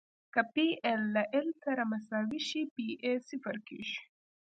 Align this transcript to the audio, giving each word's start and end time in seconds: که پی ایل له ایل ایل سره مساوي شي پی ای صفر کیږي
که 0.33 0.41
پی 0.53 0.67
ایل 0.87 1.01
له 1.15 1.23
ایل 1.33 1.47
ایل 1.51 1.59
سره 1.63 1.83
مساوي 1.91 2.39
شي 2.47 2.61
پی 2.73 2.87
ای 3.03 3.13
صفر 3.29 3.55
کیږي 3.67 3.99